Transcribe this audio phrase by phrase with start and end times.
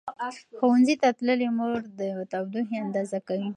[0.59, 2.01] ښوونځې تللې مور د
[2.31, 3.49] تودوخې اندازه کوي.